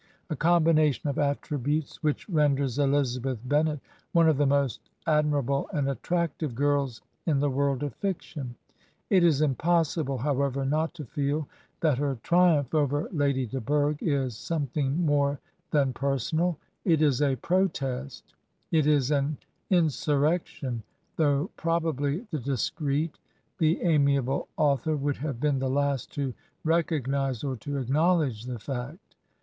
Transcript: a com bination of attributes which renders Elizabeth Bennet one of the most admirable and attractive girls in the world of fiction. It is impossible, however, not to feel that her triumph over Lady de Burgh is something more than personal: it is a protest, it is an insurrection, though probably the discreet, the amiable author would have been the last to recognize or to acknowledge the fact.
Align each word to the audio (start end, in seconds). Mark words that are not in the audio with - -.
a 0.31 0.35
com 0.35 0.63
bination 0.65 1.05
of 1.07 1.19
attributes 1.19 2.01
which 2.01 2.27
renders 2.27 2.79
Elizabeth 2.79 3.37
Bennet 3.47 3.79
one 4.13 4.27
of 4.27 4.37
the 4.37 4.47
most 4.47 4.89
admirable 5.05 5.69
and 5.73 5.87
attractive 5.87 6.55
girls 6.55 7.03
in 7.27 7.39
the 7.39 7.51
world 7.51 7.83
of 7.83 7.93
fiction. 7.93 8.55
It 9.11 9.23
is 9.23 9.41
impossible, 9.43 10.17
however, 10.17 10.65
not 10.65 10.95
to 10.95 11.05
feel 11.05 11.47
that 11.81 11.99
her 11.99 12.17
triumph 12.23 12.73
over 12.73 13.09
Lady 13.11 13.45
de 13.45 13.61
Burgh 13.61 14.01
is 14.01 14.35
something 14.35 15.05
more 15.05 15.39
than 15.69 15.93
personal: 15.93 16.57
it 16.83 17.03
is 17.03 17.21
a 17.21 17.35
protest, 17.35 18.33
it 18.71 18.87
is 18.87 19.11
an 19.11 19.37
insurrection, 19.69 20.81
though 21.17 21.51
probably 21.57 22.25
the 22.31 22.39
discreet, 22.39 23.19
the 23.59 23.79
amiable 23.83 24.47
author 24.57 24.95
would 24.95 25.17
have 25.17 25.39
been 25.39 25.59
the 25.59 25.69
last 25.69 26.11
to 26.13 26.33
recognize 26.63 27.43
or 27.43 27.55
to 27.57 27.77
acknowledge 27.77 28.45
the 28.45 28.57
fact. 28.57 29.13